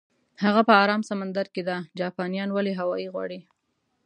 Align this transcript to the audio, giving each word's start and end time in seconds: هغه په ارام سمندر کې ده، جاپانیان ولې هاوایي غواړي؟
هغه 0.43 0.61
په 0.67 0.73
ارام 0.83 1.01
سمندر 1.09 1.45
کې 1.53 1.61
ده، 1.69 1.77
جاپانیان 1.99 2.49
ولې 2.51 2.73
هاوایي 2.79 3.07
غواړي؟ 3.13 3.39